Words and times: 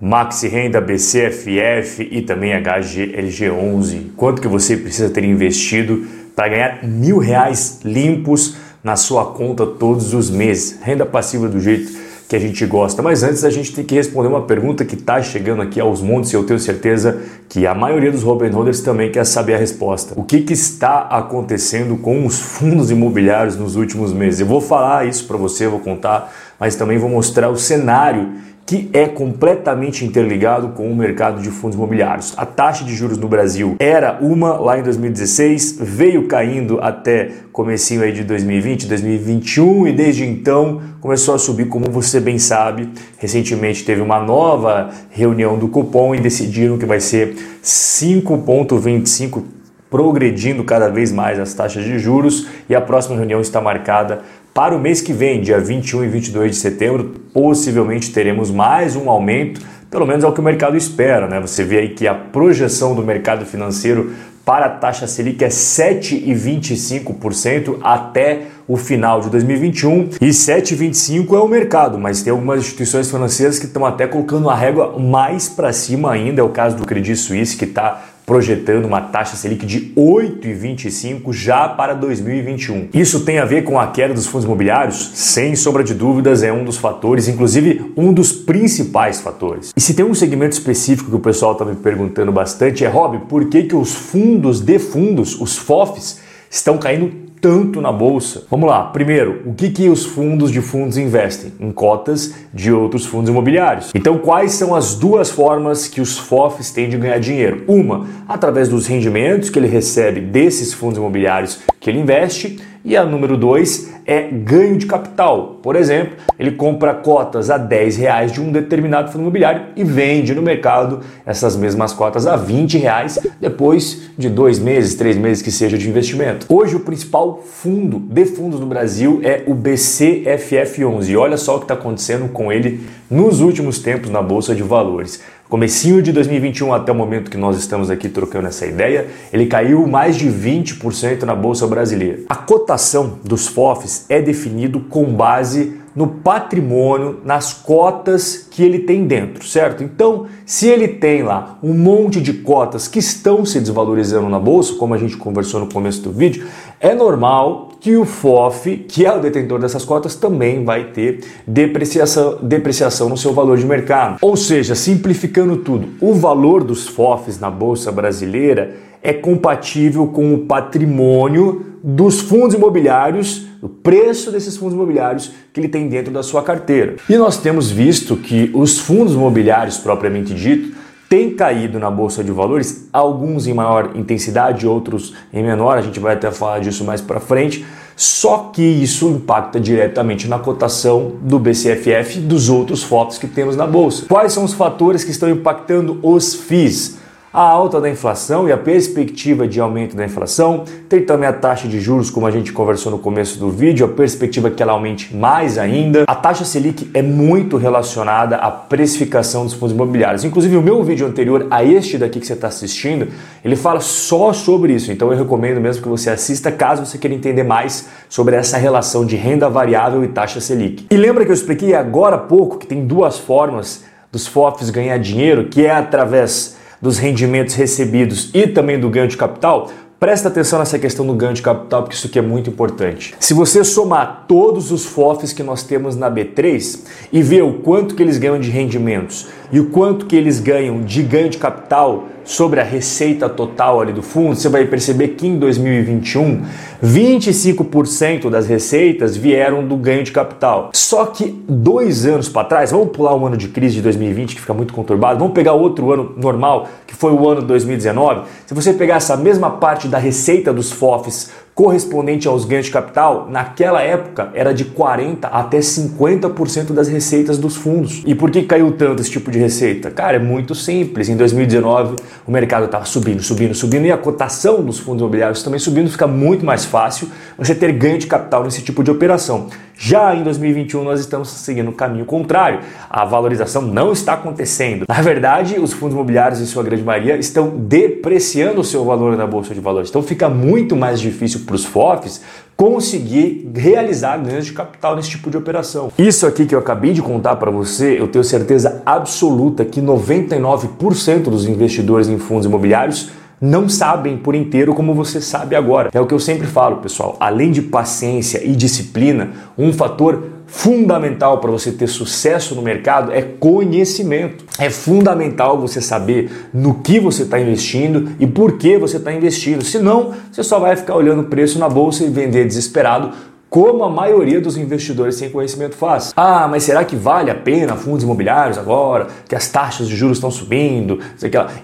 Maxi 0.00 0.48
Renda, 0.48 0.80
BCFF 0.80 2.08
e 2.10 2.22
também 2.22 2.52
HGLG11. 2.52 4.12
Quanto 4.16 4.40
que 4.40 4.48
você 4.48 4.76
precisa 4.76 5.10
ter 5.10 5.24
investido 5.24 6.06
para 6.34 6.48
ganhar 6.48 6.84
mil 6.84 7.18
reais 7.18 7.80
limpos 7.84 8.56
na 8.82 8.96
sua 8.96 9.26
conta 9.26 9.66
todos 9.66 10.14
os 10.14 10.30
meses? 10.30 10.78
Renda 10.80 11.04
passiva 11.04 11.48
do 11.48 11.60
jeito 11.60 12.00
que 12.30 12.36
a 12.36 12.38
gente 12.38 12.64
gosta. 12.64 13.02
Mas 13.02 13.24
antes 13.24 13.42
a 13.42 13.50
gente 13.50 13.74
tem 13.74 13.84
que 13.84 13.94
responder 13.94 14.28
uma 14.28 14.42
pergunta 14.42 14.84
que 14.84 14.94
está 14.94 15.20
chegando 15.20 15.62
aqui 15.62 15.80
aos 15.80 16.00
montes 16.00 16.32
e 16.32 16.36
eu 16.36 16.44
tenho 16.44 16.60
certeza 16.60 17.20
que 17.48 17.66
a 17.66 17.74
maioria 17.74 18.12
dos 18.12 18.22
Robin 18.22 18.50
Holders 18.50 18.80
também 18.80 19.10
quer 19.10 19.26
saber 19.26 19.54
a 19.54 19.58
resposta. 19.58 20.14
O 20.16 20.22
que, 20.22 20.40
que 20.42 20.52
está 20.52 21.00
acontecendo 21.00 21.96
com 21.96 22.24
os 22.24 22.38
fundos 22.38 22.88
imobiliários 22.90 23.56
nos 23.56 23.74
últimos 23.74 24.12
meses? 24.12 24.38
Eu 24.38 24.46
vou 24.46 24.60
falar 24.60 25.08
isso 25.08 25.26
para 25.26 25.36
você, 25.36 25.66
vou 25.66 25.80
contar, 25.80 26.32
mas 26.60 26.76
também 26.76 26.98
vou 26.98 27.08
mostrar 27.08 27.48
o 27.48 27.56
cenário 27.56 28.28
que 28.70 28.88
é 28.92 29.08
completamente 29.08 30.04
interligado 30.04 30.68
com 30.68 30.88
o 30.88 30.94
mercado 30.94 31.42
de 31.42 31.50
fundos 31.50 31.74
imobiliários. 31.74 32.34
A 32.36 32.46
taxa 32.46 32.84
de 32.84 32.94
juros 32.94 33.18
no 33.18 33.26
Brasil 33.26 33.74
era 33.80 34.18
uma 34.20 34.52
lá 34.52 34.78
em 34.78 34.82
2016, 34.84 35.78
veio 35.80 36.28
caindo 36.28 36.78
até 36.80 37.32
comecinho 37.52 38.00
aí 38.00 38.12
de 38.12 38.22
2020, 38.22 38.86
2021 38.86 39.88
e 39.88 39.92
desde 39.92 40.24
então 40.24 40.80
começou 41.00 41.34
a 41.34 41.38
subir, 41.38 41.66
como 41.66 41.90
você 41.90 42.20
bem 42.20 42.38
sabe. 42.38 42.90
Recentemente 43.18 43.84
teve 43.84 44.00
uma 44.02 44.20
nova 44.20 44.90
reunião 45.10 45.58
do 45.58 45.66
cupom 45.66 46.14
e 46.14 46.20
decidiram 46.20 46.78
que 46.78 46.86
vai 46.86 47.00
ser 47.00 47.34
5.25 47.64 49.42
progredindo 49.90 50.62
cada 50.62 50.88
vez 50.88 51.10
mais 51.10 51.40
as 51.40 51.52
taxas 51.52 51.84
de 51.84 51.98
juros 51.98 52.46
e 52.68 52.76
a 52.76 52.80
próxima 52.80 53.16
reunião 53.16 53.40
está 53.40 53.60
marcada 53.60 54.20
para 54.52 54.74
o 54.74 54.80
mês 54.80 55.00
que 55.00 55.12
vem, 55.12 55.40
dia 55.40 55.60
21 55.60 56.02
e 56.04 56.08
22 56.08 56.50
de 56.52 56.56
setembro, 56.56 57.14
possivelmente 57.32 58.12
teremos 58.12 58.50
mais 58.50 58.96
um 58.96 59.08
aumento, 59.08 59.60
pelo 59.88 60.04
menos 60.06 60.24
é 60.24 60.26
o 60.26 60.32
que 60.32 60.40
o 60.40 60.42
mercado 60.42 60.76
espera. 60.76 61.28
Né? 61.28 61.38
Você 61.40 61.62
vê 61.62 61.78
aí 61.78 61.90
que 61.90 62.08
a 62.08 62.14
projeção 62.14 62.92
do 62.94 63.02
mercado 63.02 63.46
financeiro 63.46 64.12
para 64.44 64.66
a 64.66 64.70
taxa 64.70 65.06
Selic 65.06 65.44
é 65.44 65.48
7,25% 65.48 67.78
até 67.82 68.46
o 68.66 68.76
final 68.76 69.20
de 69.20 69.30
2021 69.30 70.08
e 70.20 70.30
7,25% 70.30 71.32
é 71.34 71.38
o 71.38 71.46
mercado, 71.46 71.96
mas 71.98 72.22
tem 72.22 72.32
algumas 72.32 72.58
instituições 72.60 73.08
financeiras 73.10 73.58
que 73.58 73.66
estão 73.66 73.86
até 73.86 74.06
colocando 74.06 74.50
a 74.50 74.54
régua 74.54 74.98
mais 74.98 75.48
para 75.48 75.72
cima 75.72 76.12
ainda, 76.12 76.40
é 76.40 76.44
o 76.44 76.48
caso 76.48 76.76
do 76.76 76.84
Credit 76.84 77.16
Suisse 77.16 77.56
que 77.56 77.64
está 77.64 78.09
projetando 78.30 78.84
uma 78.84 79.00
taxa 79.00 79.34
Selic 79.34 79.66
de 79.66 79.92
8,25 79.96 81.32
já 81.32 81.68
para 81.68 81.94
2021. 81.94 82.90
Isso 82.94 83.24
tem 83.24 83.40
a 83.40 83.44
ver 83.44 83.64
com 83.64 83.76
a 83.76 83.88
queda 83.88 84.14
dos 84.14 84.28
fundos 84.28 84.44
imobiliários? 84.44 85.10
Sem 85.14 85.56
sombra 85.56 85.82
de 85.82 85.94
dúvidas, 85.94 86.44
é 86.44 86.52
um 86.52 86.62
dos 86.62 86.76
fatores, 86.76 87.26
inclusive 87.26 87.92
um 87.96 88.12
dos 88.12 88.30
principais 88.30 89.20
fatores. 89.20 89.72
E 89.76 89.80
se 89.80 89.94
tem 89.94 90.04
um 90.04 90.14
segmento 90.14 90.52
específico 90.52 91.10
que 91.10 91.16
o 91.16 91.18
pessoal 91.18 91.54
está 91.54 91.64
me 91.64 91.74
perguntando 91.74 92.30
bastante 92.30 92.84
é, 92.84 92.88
Rob, 92.88 93.18
por 93.28 93.46
que, 93.46 93.64
que 93.64 93.74
os 93.74 93.92
fundos 93.92 94.60
de 94.60 94.78
fundos, 94.78 95.40
os 95.40 95.58
FOFs, 95.58 96.20
estão 96.48 96.78
caindo 96.78 97.10
tanto 97.40 97.80
na 97.80 97.90
bolsa? 97.90 98.44
Vamos 98.50 98.68
lá. 98.68 98.84
Primeiro, 98.84 99.42
o 99.46 99.54
que, 99.54 99.70
que 99.70 99.88
os 99.88 100.04
fundos 100.04 100.50
de 100.50 100.60
fundos 100.60 100.98
investem? 100.98 101.52
Em 101.58 101.72
cotas 101.72 102.34
de 102.52 102.72
outros 102.72 103.06
fundos 103.06 103.30
imobiliários. 103.30 103.90
Então, 103.94 104.18
quais 104.18 104.52
são 104.52 104.74
as 104.74 104.94
duas 104.94 105.30
formas 105.30 105.88
que 105.88 106.00
os 106.00 106.18
FOFs 106.18 106.70
têm 106.70 106.88
de 106.88 106.96
ganhar 106.96 107.18
dinheiro? 107.18 107.64
Uma, 107.66 108.06
através 108.28 108.68
dos 108.68 108.86
rendimentos 108.86 109.50
que 109.50 109.58
ele 109.58 109.68
recebe 109.68 110.20
desses 110.20 110.72
fundos 110.72 110.98
imobiliários 110.98 111.60
que 111.80 111.88
ele 111.88 112.00
investe 112.00 112.58
e 112.84 112.96
a 112.96 113.04
número 113.04 113.36
2 113.36 113.90
é 114.06 114.22
ganho 114.22 114.76
de 114.76 114.86
capital. 114.86 115.58
Por 115.62 115.76
exemplo, 115.76 116.16
ele 116.38 116.52
compra 116.52 116.94
cotas 116.94 117.50
a 117.50 117.58
10 117.58 117.96
reais 117.96 118.32
de 118.32 118.40
um 118.40 118.50
determinado 118.50 119.10
fundo 119.12 119.22
imobiliário 119.22 119.66
e 119.76 119.84
vende 119.84 120.34
no 120.34 120.42
mercado 120.42 121.00
essas 121.24 121.56
mesmas 121.56 121.92
cotas 121.92 122.26
a 122.26 122.36
20 122.36 122.78
reais 122.78 123.18
depois 123.40 124.10
de 124.16 124.28
dois 124.28 124.58
meses, 124.58 124.94
três 124.94 125.16
meses 125.16 125.42
que 125.42 125.50
seja 125.50 125.78
de 125.78 125.88
investimento. 125.88 126.46
Hoje 126.48 126.76
o 126.76 126.80
principal 126.80 127.42
fundo 127.44 127.98
de 127.98 128.24
fundos 128.24 128.58
no 128.58 128.66
Brasil 128.66 129.20
é 129.22 129.44
o 129.46 129.54
BCFF11 129.54 131.08
e 131.08 131.16
olha 131.16 131.36
só 131.36 131.56
o 131.56 131.58
que 131.58 131.64
está 131.64 131.74
acontecendo 131.74 132.28
com 132.30 132.50
ele 132.50 132.80
nos 133.10 133.40
últimos 133.40 133.78
tempos 133.78 134.10
na 134.10 134.22
Bolsa 134.22 134.54
de 134.54 134.62
Valores. 134.62 135.20
Comecinho 135.50 136.00
de 136.00 136.12
2021 136.12 136.72
até 136.72 136.92
o 136.92 136.94
momento 136.94 137.28
que 137.28 137.36
nós 137.36 137.58
estamos 137.58 137.90
aqui 137.90 138.08
trocando 138.08 138.46
essa 138.46 138.64
ideia, 138.66 139.08
ele 139.32 139.46
caiu 139.46 139.84
mais 139.84 140.14
de 140.14 140.28
20% 140.28 141.24
na 141.24 141.34
bolsa 141.34 141.66
brasileira. 141.66 142.20
A 142.28 142.36
cotação 142.36 143.18
dos 143.24 143.48
FOFs 143.48 144.06
é 144.08 144.22
definido 144.22 144.78
com 144.78 145.06
base 145.06 145.80
no 145.92 146.06
patrimônio, 146.06 147.18
nas 147.24 147.52
cotas 147.52 148.46
que 148.48 148.62
ele 148.62 148.78
tem 148.78 149.08
dentro, 149.08 149.44
certo? 149.44 149.82
Então, 149.82 150.26
se 150.46 150.68
ele 150.68 150.86
tem 150.86 151.24
lá 151.24 151.58
um 151.60 151.74
monte 151.74 152.20
de 152.20 152.32
cotas 152.32 152.86
que 152.86 153.00
estão 153.00 153.44
se 153.44 153.58
desvalorizando 153.58 154.28
na 154.28 154.38
bolsa, 154.38 154.76
como 154.76 154.94
a 154.94 154.98
gente 154.98 155.16
conversou 155.16 155.58
no 155.58 155.66
começo 155.66 156.00
do 156.00 156.12
vídeo, 156.12 156.46
é 156.78 156.94
normal 156.94 157.69
que 157.80 157.96
o 157.96 158.04
FOF, 158.04 158.76
que 158.86 159.06
é 159.06 159.12
o 159.12 159.20
detentor 159.20 159.58
dessas 159.58 159.84
cotas, 159.84 160.14
também 160.14 160.64
vai 160.64 160.84
ter 160.84 161.20
depreciação, 161.46 162.38
depreciação 162.42 163.08
no 163.08 163.16
seu 163.16 163.32
valor 163.32 163.56
de 163.56 163.64
mercado. 163.64 164.18
Ou 164.20 164.36
seja, 164.36 164.74
simplificando 164.74 165.56
tudo, 165.56 165.88
o 166.00 166.12
valor 166.12 166.62
dos 166.62 166.86
FOFs 166.86 167.40
na 167.40 167.50
bolsa 167.50 167.90
brasileira 167.90 168.76
é 169.02 169.14
compatível 169.14 170.06
com 170.08 170.34
o 170.34 170.40
patrimônio 170.40 171.64
dos 171.82 172.20
fundos 172.20 172.54
imobiliários, 172.54 173.46
o 173.62 173.68
preço 173.68 174.30
desses 174.30 174.56
fundos 174.58 174.74
imobiliários 174.74 175.32
que 175.52 175.60
ele 175.60 175.68
tem 175.68 175.88
dentro 175.88 176.12
da 176.12 176.22
sua 176.22 176.42
carteira. 176.42 176.96
E 177.08 177.16
nós 177.16 177.38
temos 177.38 177.70
visto 177.70 178.16
que 178.16 178.50
os 178.52 178.78
fundos 178.78 179.14
imobiliários 179.14 179.78
propriamente 179.78 180.34
dito 180.34 180.79
têm 181.10 181.34
caído 181.34 181.80
na 181.80 181.90
bolsa 181.90 182.22
de 182.22 182.30
valores, 182.30 182.88
alguns 182.92 183.48
em 183.48 183.52
maior 183.52 183.90
intensidade, 183.96 184.64
outros 184.64 185.12
em 185.32 185.42
menor, 185.42 185.76
a 185.76 185.82
gente 185.82 185.98
vai 185.98 186.14
até 186.14 186.30
falar 186.30 186.60
disso 186.60 186.84
mais 186.84 187.00
para 187.00 187.18
frente. 187.18 187.66
Só 187.96 188.50
que 188.52 188.62
isso 188.62 189.08
impacta 189.08 189.58
diretamente 189.58 190.28
na 190.28 190.38
cotação 190.38 191.14
do 191.20 191.38
BCFF 191.38 192.18
e 192.18 192.20
dos 192.20 192.48
outros 192.48 192.84
FOPs 192.84 193.18
que 193.18 193.26
temos 193.26 193.56
na 193.56 193.66
bolsa. 193.66 194.06
Quais 194.08 194.32
são 194.32 194.44
os 194.44 194.54
fatores 194.54 195.02
que 195.02 195.10
estão 195.10 195.28
impactando 195.28 195.98
os 196.00 196.32
FIIs? 196.32 196.98
A 197.32 197.42
alta 197.42 197.80
da 197.80 197.88
inflação 197.88 198.48
e 198.48 198.52
a 198.52 198.56
perspectiva 198.56 199.46
de 199.46 199.60
aumento 199.60 199.94
da 199.94 200.04
inflação, 200.04 200.64
tem 200.88 201.04
também 201.04 201.28
a 201.28 201.32
taxa 201.32 201.68
de 201.68 201.80
juros, 201.80 202.10
como 202.10 202.26
a 202.26 202.30
gente 202.30 202.52
conversou 202.52 202.90
no 202.90 202.98
começo 202.98 203.38
do 203.38 203.48
vídeo, 203.48 203.86
a 203.86 203.88
perspectiva 203.88 204.48
é 204.48 204.50
que 204.50 204.60
ela 204.60 204.72
aumente 204.72 205.14
mais 205.14 205.56
ainda. 205.56 206.04
A 206.08 206.14
taxa 206.16 206.44
Selic 206.44 206.90
é 206.92 207.00
muito 207.02 207.56
relacionada 207.56 208.36
à 208.36 208.50
precificação 208.50 209.44
dos 209.44 209.54
fundos 209.54 209.72
imobiliários. 209.72 210.24
Inclusive, 210.24 210.56
o 210.56 210.62
meu 210.62 210.82
vídeo 210.82 211.06
anterior 211.06 211.46
a 211.52 211.62
este 211.62 211.98
daqui 211.98 212.18
que 212.18 212.26
você 212.26 212.32
está 212.32 212.48
assistindo, 212.48 213.06
ele 213.44 213.54
fala 213.54 213.78
só 213.78 214.32
sobre 214.32 214.72
isso. 214.72 214.90
Então, 214.90 215.12
eu 215.12 215.18
recomendo 215.18 215.60
mesmo 215.60 215.82
que 215.82 215.88
você 215.88 216.10
assista 216.10 216.50
caso 216.50 216.84
você 216.84 216.98
queira 216.98 217.14
entender 217.14 217.44
mais 217.44 217.88
sobre 218.08 218.34
essa 218.34 218.58
relação 218.58 219.06
de 219.06 219.14
renda 219.14 219.48
variável 219.48 220.02
e 220.02 220.08
taxa 220.08 220.40
Selic. 220.40 220.86
E 220.90 220.96
lembra 220.96 221.24
que 221.24 221.30
eu 221.30 221.34
expliquei 221.34 221.74
agora 221.74 222.16
há 222.16 222.18
pouco 222.18 222.58
que 222.58 222.66
tem 222.66 222.84
duas 222.84 223.20
formas 223.20 223.84
dos 224.10 224.26
FOFs 224.26 224.70
ganhar 224.70 224.98
dinheiro, 224.98 225.44
que 225.44 225.64
é 225.64 225.70
através 225.70 226.58
dos 226.80 226.98
rendimentos 226.98 227.54
recebidos 227.54 228.30
e 228.32 228.46
também 228.46 228.78
do 228.78 228.88
ganho 228.88 229.08
de 229.08 229.16
capital, 229.16 229.70
Presta 230.00 230.28
atenção 230.28 230.58
nessa 230.58 230.78
questão 230.78 231.06
do 231.06 231.12
ganho 231.12 231.34
de 231.34 231.42
capital, 231.42 231.82
porque 231.82 231.94
isso 231.94 232.06
aqui 232.06 232.18
é 232.18 232.22
muito 232.22 232.48
importante. 232.48 233.14
Se 233.20 233.34
você 233.34 233.62
somar 233.62 234.24
todos 234.26 234.72
os 234.72 234.86
FOFs 234.86 235.34
que 235.34 235.42
nós 235.42 235.62
temos 235.62 235.94
na 235.94 236.10
B3 236.10 236.86
e 237.12 237.22
ver 237.22 237.42
o 237.42 237.58
quanto 237.58 237.94
que 237.94 238.02
eles 238.02 238.16
ganham 238.16 238.40
de 238.40 238.48
rendimentos 238.48 239.28
e 239.52 239.58
o 239.58 239.66
quanto 239.66 240.06
que 240.06 240.16
eles 240.16 240.40
ganham 240.40 240.80
de 240.82 241.02
ganho 241.02 241.28
de 241.28 241.38
capital 241.38 242.06
sobre 242.24 242.60
a 242.60 242.64
receita 242.64 243.28
total 243.28 243.80
ali 243.80 243.92
do 243.92 244.02
fundo, 244.02 244.36
você 244.36 244.48
vai 244.48 244.64
perceber 244.66 245.08
que 245.08 245.26
em 245.26 245.38
2021, 245.38 246.42
25% 246.82 248.30
das 248.30 248.46
receitas 248.46 249.16
vieram 249.16 249.66
do 249.66 249.76
ganho 249.76 250.04
de 250.04 250.12
capital. 250.12 250.70
Só 250.72 251.06
que 251.06 251.42
dois 251.48 252.06
anos 252.06 252.28
para 252.28 252.46
trás, 252.46 252.70
vamos 252.70 252.90
pular 252.90 253.14
o 253.16 253.26
ano 253.26 253.36
de 253.36 253.48
crise 253.48 253.76
de 253.76 253.82
2020 253.82 254.34
que 254.34 254.40
fica 254.40 254.54
muito 254.54 254.72
conturbado, 254.72 255.18
vamos 255.18 255.34
pegar 255.34 255.54
outro 255.54 255.92
ano 255.92 256.14
normal, 256.16 256.68
que 256.86 256.94
foi 256.94 257.12
o 257.12 257.28
ano 257.28 257.40
de 257.40 257.48
2019. 257.48 258.22
Se 258.46 258.54
você 258.54 258.72
pegar 258.72 258.96
essa 258.96 259.16
mesma 259.16 259.50
parte 259.50 259.88
da 259.88 259.98
receita 259.98 260.52
dos 260.52 260.70
FOFs 260.70 261.30
correspondente 261.60 262.26
aos 262.26 262.46
ganhos 262.46 262.64
de 262.64 262.72
capital, 262.72 263.28
naquela 263.30 263.82
época 263.82 264.30
era 264.32 264.54
de 264.54 264.64
40 264.64 265.28
até 265.28 265.58
50% 265.58 266.72
das 266.72 266.88
receitas 266.88 267.36
dos 267.36 267.54
fundos. 267.54 268.02
E 268.06 268.14
por 268.14 268.30
que 268.30 268.44
caiu 268.44 268.72
tanto 268.72 269.02
esse 269.02 269.10
tipo 269.10 269.30
de 269.30 269.38
receita? 269.38 269.90
Cara, 269.90 270.16
é 270.16 270.18
muito 270.18 270.54
simples. 270.54 271.10
Em 271.10 271.18
2019, 271.18 271.96
o 272.26 272.32
mercado 272.32 272.64
estava 272.64 272.86
subindo, 272.86 273.22
subindo, 273.22 273.54
subindo 273.54 273.84
e 273.84 273.92
a 273.92 273.98
cotação 273.98 274.62
dos 274.62 274.78
fundos 274.78 275.02
imobiliários 275.02 275.42
também 275.42 275.60
subindo, 275.60 275.90
fica 275.90 276.06
muito 276.06 276.46
mais 276.46 276.64
fácil 276.64 277.08
você 277.36 277.54
ter 277.54 277.72
ganho 277.72 277.98
de 277.98 278.06
capital 278.06 278.42
nesse 278.42 278.62
tipo 278.62 278.82
de 278.82 278.90
operação. 278.90 279.48
Já 279.82 280.14
em 280.14 280.22
2021 280.22 280.84
nós 280.84 281.00
estamos 281.00 281.30
seguindo 281.30 281.70
o 281.70 281.72
caminho 281.72 282.04
contrário. 282.04 282.60
A 282.90 283.02
valorização 283.06 283.62
não 283.62 283.92
está 283.92 284.12
acontecendo. 284.12 284.84
Na 284.86 285.00
verdade, 285.00 285.58
os 285.58 285.72
fundos 285.72 285.94
imobiliários, 285.94 286.38
em 286.38 286.44
sua 286.44 286.62
grande 286.62 286.82
maioria, 286.82 287.16
estão 287.16 287.48
depreciando 287.56 288.60
o 288.60 288.64
seu 288.64 288.84
valor 288.84 289.16
na 289.16 289.26
bolsa 289.26 289.54
de 289.54 289.60
valores. 289.60 289.88
Então 289.88 290.02
fica 290.02 290.28
muito 290.28 290.76
mais 290.76 291.00
difícil 291.00 291.40
para 291.46 291.54
os 291.54 291.64
FOFs 291.64 292.20
conseguir 292.54 293.50
realizar 293.56 294.18
ganhos 294.18 294.44
de 294.44 294.52
capital 294.52 294.94
nesse 294.94 295.08
tipo 295.08 295.30
de 295.30 295.38
operação. 295.38 295.90
Isso 295.98 296.26
aqui 296.26 296.44
que 296.44 296.54
eu 296.54 296.58
acabei 296.58 296.92
de 296.92 297.00
contar 297.00 297.36
para 297.36 297.50
você, 297.50 297.98
eu 297.98 298.06
tenho 298.06 298.22
certeza 298.22 298.82
absoluta 298.84 299.64
que 299.64 299.80
99% 299.80 301.22
dos 301.22 301.48
investidores 301.48 302.06
em 302.06 302.18
fundos 302.18 302.44
imobiliários 302.44 303.12
não 303.40 303.68
sabem 303.68 304.18
por 304.18 304.34
inteiro 304.34 304.74
como 304.74 304.94
você 304.94 305.20
sabe 305.20 305.56
agora. 305.56 305.88
É 305.94 306.00
o 306.00 306.06
que 306.06 306.12
eu 306.12 306.20
sempre 306.20 306.46
falo, 306.46 306.76
pessoal. 306.76 307.16
Além 307.18 307.50
de 307.50 307.62
paciência 307.62 308.44
e 308.44 308.54
disciplina, 308.54 309.30
um 309.56 309.72
fator 309.72 310.24
fundamental 310.46 311.38
para 311.38 311.50
você 311.50 311.70
ter 311.70 311.86
sucesso 311.86 312.54
no 312.54 312.60
mercado 312.60 313.12
é 313.12 313.22
conhecimento. 313.22 314.44
É 314.58 314.68
fundamental 314.68 315.58
você 315.58 315.80
saber 315.80 316.50
no 316.52 316.74
que 316.74 316.98
você 316.98 317.22
está 317.22 317.40
investindo 317.40 318.10
e 318.18 318.26
por 318.26 318.58
que 318.58 318.76
você 318.76 318.96
está 318.96 319.12
investindo. 319.12 319.64
Senão, 319.64 320.12
você 320.30 320.42
só 320.42 320.58
vai 320.58 320.76
ficar 320.76 320.96
olhando 320.96 321.22
o 321.22 321.26
preço 321.26 321.58
na 321.58 321.68
bolsa 321.68 322.04
e 322.04 322.10
vender 322.10 322.46
desesperado 322.46 323.12
como 323.50 323.82
a 323.82 323.90
maioria 323.90 324.40
dos 324.40 324.56
investidores 324.56 325.16
sem 325.16 325.28
conhecimento 325.28 325.74
faz. 325.74 326.12
Ah, 326.16 326.46
mas 326.48 326.62
será 326.62 326.84
que 326.84 326.94
vale 326.94 327.32
a 327.32 327.34
pena 327.34 327.74
fundos 327.74 328.04
imobiliários 328.04 328.56
agora, 328.56 329.08
que 329.28 329.34
as 329.34 329.48
taxas 329.48 329.88
de 329.88 329.96
juros 329.96 330.18
estão 330.18 330.30
subindo? 330.30 331.00